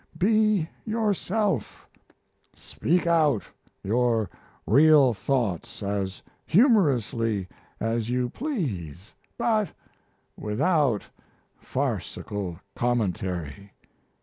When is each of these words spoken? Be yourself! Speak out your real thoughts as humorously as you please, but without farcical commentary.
Be 0.17 0.67
yourself! 0.83 1.87
Speak 2.55 3.05
out 3.05 3.43
your 3.83 4.31
real 4.65 5.13
thoughts 5.13 5.83
as 5.83 6.23
humorously 6.47 7.47
as 7.79 8.09
you 8.09 8.27
please, 8.27 9.13
but 9.37 9.69
without 10.35 11.03
farcical 11.59 12.59
commentary. 12.75 13.73